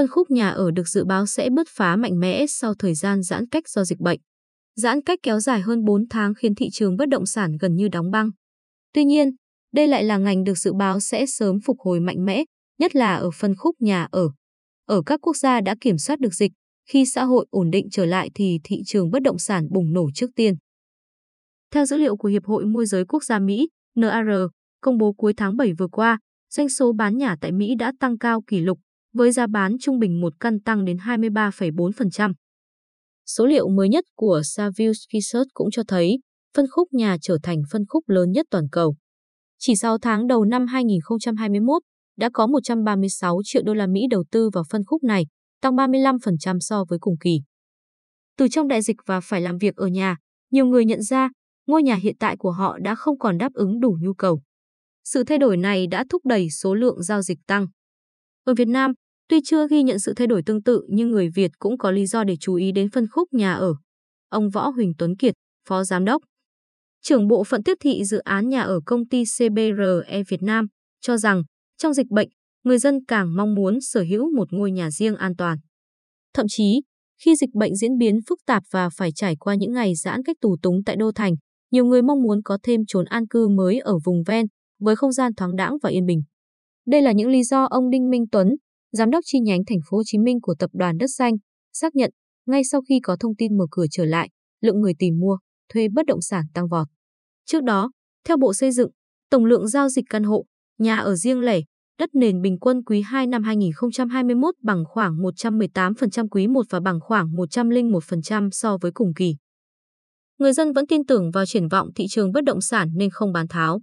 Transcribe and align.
phân 0.00 0.08
khúc 0.08 0.30
nhà 0.30 0.48
ở 0.48 0.70
được 0.70 0.88
dự 0.88 1.04
báo 1.04 1.26
sẽ 1.26 1.50
bứt 1.50 1.68
phá 1.70 1.96
mạnh 1.96 2.20
mẽ 2.20 2.46
sau 2.46 2.74
thời 2.78 2.94
gian 2.94 3.22
giãn 3.22 3.48
cách 3.48 3.68
do 3.68 3.84
dịch 3.84 4.00
bệnh. 4.00 4.20
Giãn 4.76 5.02
cách 5.02 5.18
kéo 5.22 5.40
dài 5.40 5.60
hơn 5.60 5.84
4 5.84 6.08
tháng 6.10 6.34
khiến 6.34 6.54
thị 6.54 6.68
trường 6.72 6.96
bất 6.96 7.08
động 7.08 7.26
sản 7.26 7.56
gần 7.60 7.76
như 7.76 7.88
đóng 7.88 8.10
băng. 8.10 8.30
Tuy 8.92 9.04
nhiên, 9.04 9.30
đây 9.74 9.88
lại 9.88 10.04
là 10.04 10.18
ngành 10.18 10.44
được 10.44 10.58
dự 10.58 10.72
báo 10.72 11.00
sẽ 11.00 11.26
sớm 11.26 11.56
phục 11.64 11.76
hồi 11.80 12.00
mạnh 12.00 12.24
mẽ, 12.24 12.44
nhất 12.78 12.96
là 12.96 13.14
ở 13.16 13.30
phân 13.30 13.54
khúc 13.56 13.76
nhà 13.80 14.08
ở. 14.10 14.30
Ở 14.86 15.02
các 15.06 15.20
quốc 15.22 15.36
gia 15.36 15.60
đã 15.60 15.74
kiểm 15.80 15.98
soát 15.98 16.20
được 16.20 16.34
dịch, 16.34 16.52
khi 16.88 17.06
xã 17.06 17.24
hội 17.24 17.46
ổn 17.50 17.70
định 17.70 17.88
trở 17.90 18.06
lại 18.06 18.30
thì 18.34 18.58
thị 18.64 18.76
trường 18.86 19.10
bất 19.10 19.22
động 19.22 19.38
sản 19.38 19.66
bùng 19.70 19.92
nổ 19.92 20.10
trước 20.14 20.30
tiên. 20.36 20.54
Theo 21.70 21.86
dữ 21.86 21.96
liệu 21.96 22.16
của 22.16 22.28
Hiệp 22.28 22.44
hội 22.44 22.64
Môi 22.64 22.86
giới 22.86 23.04
Quốc 23.04 23.24
gia 23.24 23.38
Mỹ, 23.38 23.68
NAR, 23.96 24.28
công 24.80 24.98
bố 24.98 25.12
cuối 25.12 25.32
tháng 25.36 25.56
7 25.56 25.72
vừa 25.72 25.88
qua, 25.88 26.18
doanh 26.50 26.68
số 26.68 26.92
bán 26.92 27.18
nhà 27.18 27.36
tại 27.40 27.52
Mỹ 27.52 27.74
đã 27.78 27.92
tăng 28.00 28.18
cao 28.18 28.42
kỷ 28.46 28.60
lục, 28.60 28.78
với 29.12 29.32
giá 29.32 29.46
bán 29.46 29.76
trung 29.80 29.98
bình 29.98 30.20
một 30.20 30.32
căn 30.40 30.60
tăng 30.60 30.84
đến 30.84 30.96
23,4%. 30.96 32.32
Số 33.26 33.46
liệu 33.46 33.68
mới 33.68 33.88
nhất 33.88 34.04
của 34.16 34.42
Savills 34.44 34.98
Research 35.12 35.48
cũng 35.54 35.70
cho 35.70 35.82
thấy 35.88 36.18
phân 36.56 36.66
khúc 36.70 36.88
nhà 36.92 37.16
trở 37.22 37.38
thành 37.42 37.62
phân 37.70 37.82
khúc 37.88 38.08
lớn 38.08 38.32
nhất 38.32 38.46
toàn 38.50 38.64
cầu. 38.72 38.96
Chỉ 39.58 39.76
sau 39.76 39.98
tháng 39.98 40.26
đầu 40.26 40.44
năm 40.44 40.66
2021, 40.66 41.82
đã 42.16 42.30
có 42.32 42.46
136 42.46 43.40
triệu 43.44 43.62
đô 43.62 43.74
la 43.74 43.86
Mỹ 43.86 44.00
đầu 44.10 44.24
tư 44.30 44.50
vào 44.52 44.64
phân 44.70 44.84
khúc 44.84 45.02
này, 45.02 45.26
tăng 45.60 45.76
35% 45.76 46.58
so 46.60 46.84
với 46.88 46.98
cùng 46.98 47.14
kỳ. 47.20 47.40
Từ 48.36 48.48
trong 48.48 48.68
đại 48.68 48.82
dịch 48.82 48.96
và 49.06 49.20
phải 49.20 49.40
làm 49.40 49.58
việc 49.58 49.76
ở 49.76 49.86
nhà, 49.86 50.16
nhiều 50.50 50.66
người 50.66 50.84
nhận 50.84 51.02
ra 51.02 51.30
ngôi 51.66 51.82
nhà 51.82 51.94
hiện 51.94 52.16
tại 52.18 52.36
của 52.36 52.50
họ 52.50 52.78
đã 52.78 52.94
không 52.94 53.18
còn 53.18 53.38
đáp 53.38 53.52
ứng 53.54 53.80
đủ 53.80 53.98
nhu 54.00 54.14
cầu. 54.14 54.42
Sự 55.04 55.24
thay 55.24 55.38
đổi 55.38 55.56
này 55.56 55.86
đã 55.86 56.04
thúc 56.10 56.26
đẩy 56.26 56.50
số 56.50 56.74
lượng 56.74 57.02
giao 57.02 57.22
dịch 57.22 57.38
tăng. 57.46 57.66
Ở 58.44 58.54
Việt 58.54 58.68
Nam, 58.68 58.92
tuy 59.28 59.40
chưa 59.44 59.68
ghi 59.68 59.82
nhận 59.82 59.98
sự 59.98 60.12
thay 60.16 60.26
đổi 60.26 60.42
tương 60.46 60.62
tự 60.62 60.82
nhưng 60.88 61.10
người 61.10 61.28
Việt 61.34 61.50
cũng 61.58 61.78
có 61.78 61.90
lý 61.90 62.06
do 62.06 62.24
để 62.24 62.36
chú 62.40 62.54
ý 62.54 62.72
đến 62.72 62.90
phân 62.90 63.06
khúc 63.10 63.28
nhà 63.32 63.52
ở. 63.52 63.74
Ông 64.28 64.50
Võ 64.50 64.68
Huỳnh 64.68 64.92
Tuấn 64.98 65.16
Kiệt, 65.16 65.34
Phó 65.68 65.84
Giám 65.84 66.04
đốc, 66.04 66.22
trưởng 67.02 67.28
bộ 67.28 67.44
phận 67.44 67.62
tiếp 67.62 67.76
thị 67.80 68.04
dự 68.04 68.18
án 68.18 68.48
nhà 68.48 68.62
ở 68.62 68.80
công 68.86 69.08
ty 69.08 69.24
CBRE 69.24 70.22
Việt 70.28 70.42
Nam, 70.42 70.66
cho 71.00 71.16
rằng 71.16 71.42
trong 71.78 71.94
dịch 71.94 72.06
bệnh, 72.10 72.28
người 72.64 72.78
dân 72.78 73.04
càng 73.08 73.36
mong 73.36 73.54
muốn 73.54 73.78
sở 73.80 74.04
hữu 74.10 74.30
một 74.36 74.52
ngôi 74.52 74.70
nhà 74.70 74.90
riêng 74.90 75.16
an 75.16 75.36
toàn. 75.36 75.58
Thậm 76.34 76.46
chí, 76.48 76.80
khi 77.24 77.36
dịch 77.36 77.50
bệnh 77.54 77.76
diễn 77.76 77.98
biến 77.98 78.18
phức 78.28 78.38
tạp 78.46 78.62
và 78.70 78.88
phải 78.96 79.10
trải 79.14 79.36
qua 79.36 79.54
những 79.54 79.72
ngày 79.72 79.94
giãn 79.94 80.22
cách 80.24 80.36
tù 80.40 80.56
túng 80.62 80.84
tại 80.86 80.96
Đô 80.96 81.12
Thành, 81.12 81.34
nhiều 81.70 81.84
người 81.84 82.02
mong 82.02 82.22
muốn 82.22 82.42
có 82.44 82.58
thêm 82.62 82.80
chốn 82.86 83.04
an 83.04 83.26
cư 83.26 83.48
mới 83.48 83.78
ở 83.78 83.94
vùng 84.04 84.22
ven, 84.26 84.46
với 84.80 84.96
không 84.96 85.12
gian 85.12 85.34
thoáng 85.34 85.56
đãng 85.56 85.76
và 85.82 85.90
yên 85.90 86.06
bình. 86.06 86.22
Đây 86.86 87.02
là 87.02 87.12
những 87.12 87.28
lý 87.28 87.42
do 87.42 87.64
ông 87.64 87.90
Đinh 87.90 88.10
Minh 88.10 88.24
Tuấn, 88.32 88.48
giám 88.92 89.10
đốc 89.10 89.20
chi 89.26 89.40
nhánh 89.40 89.64
thành 89.64 89.78
phố 89.90 89.96
Hồ 89.96 90.02
Chí 90.06 90.18
Minh 90.18 90.40
của 90.40 90.54
tập 90.58 90.70
đoàn 90.72 90.98
Đất 90.98 91.06
Xanh, 91.16 91.34
xác 91.72 91.94
nhận 91.96 92.10
ngay 92.46 92.64
sau 92.64 92.80
khi 92.88 93.00
có 93.02 93.16
thông 93.20 93.36
tin 93.36 93.58
mở 93.58 93.64
cửa 93.70 93.84
trở 93.90 94.04
lại, 94.04 94.28
lượng 94.60 94.80
người 94.80 94.92
tìm 94.98 95.18
mua, 95.18 95.38
thuê 95.72 95.88
bất 95.88 96.06
động 96.06 96.20
sản 96.20 96.44
tăng 96.54 96.68
vọt. 96.68 96.88
Trước 97.46 97.62
đó, 97.62 97.90
theo 98.24 98.36
Bộ 98.36 98.54
Xây 98.54 98.72
dựng, 98.72 98.90
tổng 99.30 99.44
lượng 99.44 99.68
giao 99.68 99.88
dịch 99.88 100.04
căn 100.10 100.24
hộ, 100.24 100.44
nhà 100.78 100.96
ở 100.96 101.14
riêng 101.14 101.40
lẻ, 101.40 101.60
đất 101.98 102.14
nền 102.14 102.40
bình 102.40 102.58
quân 102.58 102.82
quý 102.84 103.00
2 103.00 103.26
năm 103.26 103.42
2021 103.42 104.54
bằng 104.62 104.84
khoảng 104.88 105.16
118% 105.16 106.28
quý 106.28 106.46
1 106.46 106.66
và 106.70 106.80
bằng 106.80 107.00
khoảng 107.00 107.26
101% 107.28 108.48
so 108.52 108.78
với 108.80 108.92
cùng 108.94 109.14
kỳ. 109.16 109.36
Người 110.38 110.52
dân 110.52 110.72
vẫn 110.72 110.86
tin 110.86 111.06
tưởng 111.06 111.30
vào 111.30 111.46
triển 111.46 111.68
vọng 111.68 111.88
thị 111.94 112.04
trường 112.10 112.32
bất 112.32 112.44
động 112.44 112.60
sản 112.60 112.90
nên 112.94 113.10
không 113.10 113.32
bán 113.32 113.48
tháo. 113.48 113.80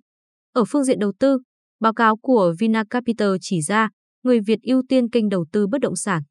Ở 0.54 0.64
phương 0.66 0.84
diện 0.84 1.00
đầu 1.00 1.12
tư, 1.20 1.38
báo 1.80 1.94
cáo 1.94 2.18
của 2.18 2.54
Vinacapital 2.60 3.36
chỉ 3.42 3.62
ra 3.62 3.90
người 4.24 4.40
Việt 4.40 4.60
ưu 4.64 4.82
tiên 4.90 5.10
kênh 5.10 5.30
đầu 5.30 5.46
tư 5.52 5.68
bất 5.68 5.82
động 5.82 5.96
sản. 5.96 6.24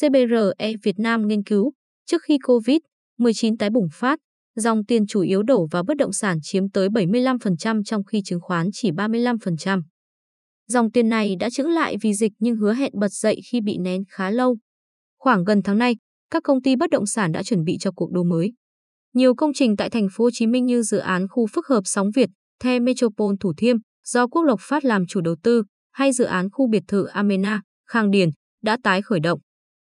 CBRE 0.00 0.72
Việt 0.82 0.98
Nam 0.98 1.26
nghiên 1.26 1.44
cứu, 1.44 1.72
trước 2.06 2.22
khi 2.22 2.38
COVID-19 2.38 3.56
tái 3.58 3.70
bùng 3.70 3.88
phát, 3.92 4.18
dòng 4.56 4.84
tiền 4.84 5.06
chủ 5.06 5.20
yếu 5.20 5.42
đổ 5.42 5.66
vào 5.70 5.82
bất 5.82 5.96
động 5.96 6.12
sản 6.12 6.38
chiếm 6.42 6.70
tới 6.70 6.88
75% 6.88 7.82
trong 7.84 8.04
khi 8.04 8.22
chứng 8.24 8.40
khoán 8.40 8.68
chỉ 8.72 8.90
35%. 8.90 9.82
Dòng 10.68 10.92
tiền 10.92 11.08
này 11.08 11.36
đã 11.40 11.50
chững 11.50 11.70
lại 11.70 11.96
vì 12.02 12.14
dịch 12.14 12.32
nhưng 12.38 12.56
hứa 12.56 12.74
hẹn 12.74 12.92
bật 13.00 13.12
dậy 13.12 13.40
khi 13.50 13.60
bị 13.60 13.78
nén 13.78 14.02
khá 14.08 14.30
lâu. 14.30 14.56
Khoảng 15.18 15.44
gần 15.44 15.62
tháng 15.62 15.78
nay, 15.78 15.96
các 16.30 16.42
công 16.42 16.62
ty 16.62 16.76
bất 16.76 16.90
động 16.90 17.06
sản 17.06 17.32
đã 17.32 17.42
chuẩn 17.42 17.64
bị 17.64 17.76
cho 17.80 17.90
cuộc 17.92 18.12
đua 18.12 18.24
mới. 18.24 18.52
Nhiều 19.14 19.34
công 19.34 19.52
trình 19.54 19.76
tại 19.76 19.90
thành 19.90 20.08
phố 20.12 20.24
Hồ 20.24 20.30
Chí 20.32 20.46
Minh 20.46 20.66
như 20.66 20.82
dự 20.82 20.98
án 20.98 21.28
khu 21.28 21.46
phức 21.46 21.66
hợp 21.66 21.80
Sóng 21.84 22.10
Việt, 22.14 22.30
The 22.60 22.78
Metropole 22.78 23.36
Thủ 23.40 23.52
Thiêm 23.56 23.76
do 24.12 24.26
Quốc 24.26 24.42
Lộc 24.42 24.60
Phát 24.62 24.84
làm 24.84 25.06
chủ 25.06 25.20
đầu 25.20 25.36
tư 25.42 25.62
hay 25.92 26.12
dự 26.12 26.24
án 26.24 26.50
khu 26.52 26.68
biệt 26.68 26.82
thự 26.88 27.04
Amena, 27.04 27.62
Khang 27.86 28.10
Điền 28.10 28.28
đã 28.62 28.76
tái 28.82 29.02
khởi 29.02 29.20
động. 29.20 29.40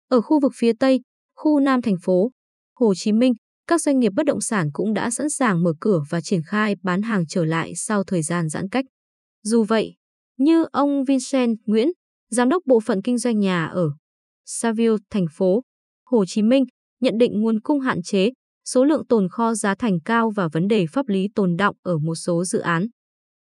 Ở 0.09 0.21
khu 0.21 0.39
vực 0.39 0.51
phía 0.55 0.71
Tây, 0.79 1.01
khu 1.35 1.59
Nam 1.59 1.81
thành 1.81 1.95
phố 2.01 2.31
Hồ 2.75 2.93
Chí 2.95 3.11
Minh, 3.11 3.33
các 3.67 3.81
doanh 3.81 3.99
nghiệp 3.99 4.11
bất 4.15 4.25
động 4.25 4.41
sản 4.41 4.69
cũng 4.73 4.93
đã 4.93 5.09
sẵn 5.09 5.29
sàng 5.29 5.63
mở 5.63 5.73
cửa 5.79 6.01
và 6.09 6.21
triển 6.21 6.41
khai 6.47 6.75
bán 6.83 7.01
hàng 7.01 7.23
trở 7.27 7.45
lại 7.45 7.75
sau 7.75 8.03
thời 8.03 8.21
gian 8.21 8.49
giãn 8.49 8.69
cách. 8.69 8.85
Dù 9.43 9.63
vậy, 9.63 9.95
như 10.37 10.65
ông 10.71 11.03
Vincent 11.03 11.57
Nguyễn, 11.65 11.87
giám 12.31 12.49
đốc 12.49 12.63
bộ 12.65 12.79
phận 12.79 13.01
kinh 13.01 13.17
doanh 13.17 13.39
nhà 13.39 13.65
ở 13.65 13.89
Saville, 14.45 14.95
thành 15.09 15.25
phố 15.31 15.61
Hồ 16.05 16.25
Chí 16.25 16.41
Minh, 16.41 16.65
nhận 17.01 17.17
định 17.17 17.41
nguồn 17.41 17.61
cung 17.61 17.79
hạn 17.79 18.01
chế, 18.03 18.31
số 18.65 18.85
lượng 18.85 19.07
tồn 19.07 19.29
kho 19.29 19.53
giá 19.53 19.75
thành 19.75 19.99
cao 20.05 20.29
và 20.29 20.47
vấn 20.53 20.67
đề 20.67 20.85
pháp 20.91 21.07
lý 21.07 21.27
tồn 21.35 21.55
động 21.57 21.75
ở 21.83 21.97
một 21.97 22.15
số 22.15 22.45
dự 22.45 22.59
án 22.59 22.87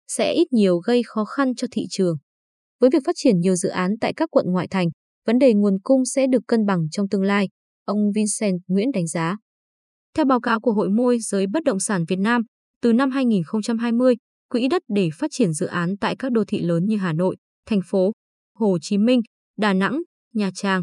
sẽ 0.08 0.32
ít 0.32 0.52
nhiều 0.52 0.78
gây 0.78 1.02
khó 1.02 1.24
khăn 1.24 1.54
cho 1.54 1.66
thị 1.70 1.86
trường. 1.90 2.16
Với 2.80 2.90
việc 2.92 3.02
phát 3.06 3.12
triển 3.16 3.40
nhiều 3.40 3.54
dự 3.54 3.68
án 3.68 3.94
tại 4.00 4.12
các 4.16 4.30
quận 4.30 4.46
ngoại 4.48 4.68
thành, 4.68 4.88
vấn 5.26 5.38
đề 5.38 5.54
nguồn 5.54 5.78
cung 5.82 6.04
sẽ 6.04 6.26
được 6.26 6.42
cân 6.46 6.66
bằng 6.66 6.86
trong 6.90 7.08
tương 7.08 7.22
lai, 7.22 7.48
ông 7.84 8.12
Vincent 8.14 8.60
Nguyễn 8.66 8.90
đánh 8.92 9.06
giá. 9.06 9.36
Theo 10.14 10.24
báo 10.24 10.40
cáo 10.40 10.60
của 10.60 10.72
Hội 10.72 10.88
môi 10.88 11.18
giới 11.20 11.46
bất 11.46 11.62
động 11.64 11.80
sản 11.80 12.04
Việt 12.08 12.18
Nam, 12.18 12.42
từ 12.82 12.92
năm 12.92 13.10
2020, 13.10 14.14
quỹ 14.48 14.68
đất 14.68 14.82
để 14.88 15.08
phát 15.18 15.30
triển 15.30 15.52
dự 15.52 15.66
án 15.66 15.96
tại 15.96 16.16
các 16.16 16.32
đô 16.32 16.44
thị 16.48 16.60
lớn 16.60 16.84
như 16.86 16.96
Hà 16.96 17.12
Nội, 17.12 17.36
thành 17.66 17.80
phố, 17.86 18.12
Hồ 18.54 18.78
Chí 18.80 18.98
Minh, 18.98 19.20
Đà 19.58 19.72
Nẵng, 19.72 20.02
Nha 20.34 20.50
Trang 20.54 20.82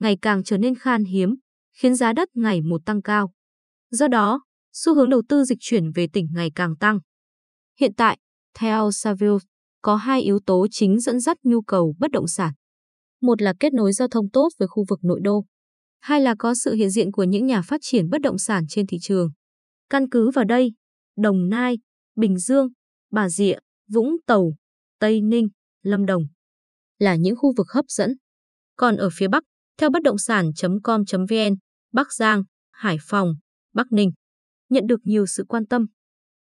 ngày 0.00 0.16
càng 0.22 0.44
trở 0.44 0.58
nên 0.58 0.74
khan 0.74 1.04
hiếm, 1.04 1.34
khiến 1.72 1.94
giá 1.94 2.12
đất 2.12 2.28
ngày 2.34 2.60
một 2.60 2.80
tăng 2.86 3.02
cao. 3.02 3.32
Do 3.90 4.08
đó, 4.08 4.42
xu 4.72 4.94
hướng 4.94 5.10
đầu 5.10 5.22
tư 5.28 5.44
dịch 5.44 5.58
chuyển 5.60 5.90
về 5.94 6.06
tỉnh 6.12 6.28
ngày 6.34 6.50
càng 6.54 6.76
tăng. 6.76 6.98
Hiện 7.80 7.94
tại, 7.94 8.18
theo 8.54 8.90
Saville, 8.90 9.38
có 9.82 9.96
hai 9.96 10.22
yếu 10.22 10.38
tố 10.46 10.66
chính 10.70 11.00
dẫn 11.00 11.20
dắt 11.20 11.36
nhu 11.42 11.62
cầu 11.62 11.94
bất 11.98 12.10
động 12.10 12.28
sản. 12.28 12.52
Một 13.20 13.42
là 13.42 13.54
kết 13.60 13.72
nối 13.72 13.92
giao 13.92 14.08
thông 14.08 14.30
tốt 14.30 14.48
với 14.58 14.68
khu 14.68 14.84
vực 14.88 14.98
nội 15.02 15.20
đô. 15.22 15.44
Hai 16.00 16.20
là 16.20 16.34
có 16.38 16.54
sự 16.54 16.74
hiện 16.74 16.90
diện 16.90 17.12
của 17.12 17.24
những 17.24 17.46
nhà 17.46 17.62
phát 17.62 17.80
triển 17.82 18.10
bất 18.10 18.20
động 18.20 18.38
sản 18.38 18.64
trên 18.68 18.86
thị 18.86 18.98
trường. 19.00 19.30
Căn 19.90 20.08
cứ 20.10 20.30
vào 20.30 20.44
đây, 20.44 20.72
Đồng 21.16 21.48
Nai, 21.48 21.78
Bình 22.16 22.38
Dương, 22.38 22.68
Bà 23.10 23.28
Rịa, 23.28 23.58
Vũng 23.92 24.16
Tàu, 24.26 24.52
Tây 24.98 25.20
Ninh, 25.20 25.48
Lâm 25.82 26.06
Đồng 26.06 26.22
là 26.98 27.14
những 27.14 27.36
khu 27.36 27.52
vực 27.56 27.66
hấp 27.70 27.84
dẫn. 27.88 28.16
Còn 28.76 28.96
ở 28.96 29.08
phía 29.12 29.28
Bắc, 29.28 29.42
theo 29.78 29.90
bất 29.90 30.02
động 30.02 30.18
sản.com.vn, 30.18 31.56
Bắc 31.92 32.12
Giang, 32.12 32.42
Hải 32.70 32.96
Phòng, 33.00 33.34
Bắc 33.74 33.92
Ninh 33.92 34.10
nhận 34.68 34.86
được 34.86 35.00
nhiều 35.04 35.26
sự 35.26 35.44
quan 35.48 35.66
tâm. 35.66 35.86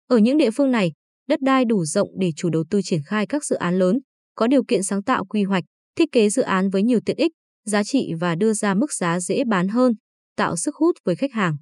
Ở 0.08 0.18
những 0.18 0.38
địa 0.38 0.50
phương 0.52 0.72
này, 0.72 0.94
đất 1.32 1.42
đai 1.42 1.66
đủ 1.66 1.86
rộng 1.86 2.10
để 2.20 2.32
chủ 2.36 2.50
đầu 2.50 2.64
tư 2.70 2.82
triển 2.84 3.02
khai 3.06 3.28
các 3.28 3.46
dự 3.46 3.56
án 3.56 3.80
lớn, 3.80 4.00
có 4.36 4.48
điều 4.48 4.64
kiện 4.64 4.84
sáng 4.84 5.04
tạo 5.04 5.26
quy 5.26 5.44
hoạch, 5.44 5.64
thiết 5.98 6.12
kế 6.12 6.30
dự 6.30 6.42
án 6.42 6.70
với 6.70 6.84
nhiều 6.84 7.00
tiện 7.06 7.18
ích, 7.18 7.32
giá 7.66 7.84
trị 7.84 8.14
và 8.20 8.36
đưa 8.36 8.54
ra 8.54 8.74
mức 8.74 8.94
giá 8.94 9.20
dễ 9.20 9.44
bán 9.50 9.68
hơn, 9.68 9.94
tạo 10.38 10.56
sức 10.56 10.76
hút 10.76 10.96
với 11.06 11.16
khách 11.16 11.32
hàng. 11.34 11.58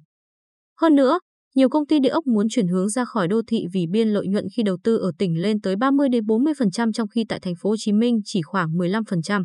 Hơn 0.80 0.94
nữa, 0.94 1.18
nhiều 1.54 1.68
công 1.68 1.86
ty 1.86 2.00
địa 2.00 2.08
ốc 2.08 2.26
muốn 2.26 2.46
chuyển 2.50 2.68
hướng 2.68 2.88
ra 2.88 3.04
khỏi 3.04 3.28
đô 3.28 3.42
thị 3.46 3.64
vì 3.72 3.86
biên 3.90 4.08
lợi 4.08 4.26
nhuận 4.28 4.46
khi 4.56 4.62
đầu 4.62 4.76
tư 4.84 4.96
ở 4.96 5.12
tỉnh 5.18 5.42
lên 5.42 5.60
tới 5.60 5.76
30 5.76 6.08
đến 6.08 6.24
40% 6.24 6.92
trong 6.92 7.08
khi 7.08 7.24
tại 7.28 7.40
thành 7.40 7.54
phố 7.60 7.70
Hồ 7.70 7.76
Chí 7.78 7.92
Minh 7.92 8.20
chỉ 8.24 8.42
khoảng 8.42 8.68
15%. 8.70 9.44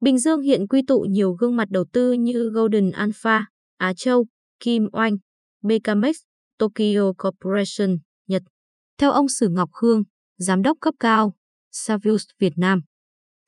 Bình 0.00 0.18
Dương 0.18 0.40
hiện 0.40 0.66
quy 0.66 0.82
tụ 0.86 1.00
nhiều 1.00 1.32
gương 1.32 1.56
mặt 1.56 1.68
đầu 1.70 1.84
tư 1.92 2.12
như 2.12 2.50
Golden 2.54 2.90
Alpha, 2.90 3.46
Á 3.76 3.92
Châu, 3.96 4.26
Kim 4.60 4.88
Oanh, 4.92 5.16
Becamex, 5.62 6.16
Tokyo 6.58 7.12
Corporation, 7.18 7.96
Nhật. 8.28 8.42
Theo 9.00 9.12
ông 9.12 9.28
Sử 9.28 9.48
Ngọc 9.48 9.70
Khương, 9.72 10.02
giám 10.38 10.62
đốc 10.62 10.76
cấp 10.80 10.94
cao, 11.00 11.34
Savius 11.72 12.24
Việt 12.38 12.52
Nam. 12.56 12.80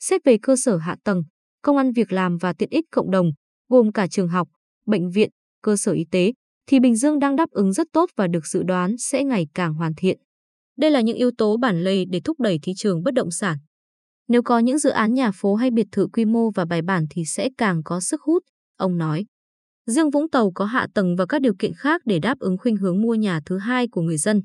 Xét 0.00 0.25
về 0.25 0.37
cơ 0.43 0.56
sở 0.56 0.76
hạ 0.76 0.96
tầng, 1.04 1.22
công 1.62 1.76
ăn 1.76 1.93
việc 1.93 2.12
làm 2.12 2.38
và 2.38 2.52
tiện 2.52 2.69
ích 2.70 2.84
cộng 2.90 3.10
đồng, 3.10 3.31
gồm 3.69 3.93
cả 3.93 4.06
trường 4.06 4.28
học, 4.28 4.49
bệnh 4.87 5.10
viện, 5.10 5.31
cơ 5.62 5.76
sở 5.76 5.93
y 5.93 6.04
tế, 6.10 6.32
thì 6.66 6.81
Bình 6.81 6.96
Dương 6.96 7.19
đang 7.19 7.37
đáp 7.37 7.50
ứng 7.50 7.72
rất 7.72 7.87
tốt 7.93 8.10
và 8.16 8.26
được 8.26 8.46
dự 8.46 8.62
đoán 8.62 8.99
sẽ 8.99 9.25
ngày 9.25 9.46
càng 9.54 9.75
hoàn 9.75 9.93
thiện. 9.96 10.19
Đây 10.76 10.90
là 10.90 11.00
những 11.00 11.16
yếu 11.16 11.31
tố 11.38 11.56
bản 11.56 11.84
lề 11.84 12.05
để 12.05 12.20
thúc 12.25 12.40
đẩy 12.40 12.58
thị 12.62 12.72
trường 12.76 13.02
bất 13.02 13.14
động 13.14 13.31
sản. 13.31 13.58
Nếu 14.28 14.43
có 14.43 14.58
những 14.58 14.78
dự 14.78 14.90
án 14.90 15.14
nhà 15.14 15.31
phố 15.34 15.55
hay 15.55 15.70
biệt 15.70 15.87
thự 15.93 16.06
quy 16.12 16.25
mô 16.25 16.50
và 16.50 16.64
bài 16.64 16.82
bản 16.82 17.06
thì 17.10 17.25
sẽ 17.25 17.48
càng 17.58 17.82
có 17.84 18.00
sức 18.00 18.22
hút, 18.22 18.43
ông 18.76 18.98
nói. 18.98 19.26
Riêng 19.87 20.10
Vũng 20.10 20.31
Tàu 20.31 20.52
có 20.55 20.64
hạ 20.64 20.87
tầng 20.94 21.16
và 21.16 21.26
các 21.26 21.43
điều 21.43 21.55
kiện 21.58 21.72
khác 21.75 22.02
để 22.05 22.19
đáp 22.19 22.38
ứng 22.38 22.58
khuynh 22.58 22.76
hướng 22.76 23.02
mua 23.02 23.14
nhà 23.14 23.40
thứ 23.46 23.58
hai 23.58 23.88
của 23.88 24.02
người 24.02 24.19
dân. 24.19 24.43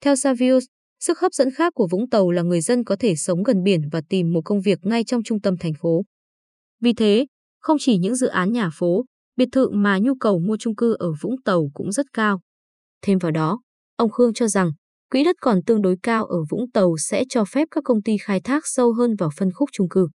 Theo 0.00 0.16
Savius, 0.16 0.64
sức 1.00 1.18
hấp 1.18 1.32
dẫn 1.32 1.48
khác 1.54 1.72
của 1.74 1.88
Vũng 1.90 2.10
Tàu 2.10 2.30
là 2.30 2.42
người 2.42 2.60
dân 2.60 2.84
có 2.84 2.96
thể 3.00 3.16
sống 3.16 3.42
gần 3.42 3.62
biển 3.62 3.80
và 3.92 4.02
tìm 4.08 4.32
một 4.32 4.40
công 4.44 4.60
việc 4.60 4.78
ngay 4.82 5.04
trong 5.04 5.22
trung 5.22 5.40
tâm 5.40 5.56
thành 5.56 5.72
phố. 5.80 6.04
Vì 6.80 6.92
thế, 6.92 7.26
không 7.60 7.76
chỉ 7.80 7.98
những 7.98 8.14
dự 8.14 8.26
án 8.26 8.52
nhà 8.52 8.70
phố, 8.78 9.04
biệt 9.36 9.48
thự 9.52 9.70
mà 9.70 9.98
nhu 9.98 10.14
cầu 10.14 10.38
mua 10.38 10.56
chung 10.56 10.76
cư 10.76 10.96
ở 10.98 11.12
Vũng 11.20 11.42
Tàu 11.44 11.70
cũng 11.74 11.92
rất 11.92 12.06
cao. 12.12 12.40
Thêm 13.02 13.18
vào 13.18 13.32
đó, 13.32 13.60
ông 13.96 14.10
Khương 14.10 14.34
cho 14.34 14.48
rằng 14.48 14.72
quỹ 15.10 15.24
đất 15.24 15.36
còn 15.40 15.62
tương 15.66 15.82
đối 15.82 15.96
cao 16.02 16.24
ở 16.24 16.38
Vũng 16.50 16.70
Tàu 16.70 16.96
sẽ 16.98 17.24
cho 17.28 17.44
phép 17.44 17.68
các 17.70 17.84
công 17.84 18.02
ty 18.02 18.16
khai 18.22 18.40
thác 18.40 18.66
sâu 18.66 18.92
hơn 18.92 19.14
vào 19.18 19.30
phân 19.36 19.52
khúc 19.52 19.68
chung 19.72 19.88
cư. 19.88 20.08